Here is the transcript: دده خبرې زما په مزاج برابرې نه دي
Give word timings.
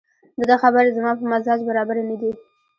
دده 0.39 0.55
خبرې 0.63 0.89
زما 0.97 1.11
په 1.19 1.23
مزاج 1.31 1.59
برابرې 1.69 2.03
نه 2.09 2.15
دي 2.21 2.31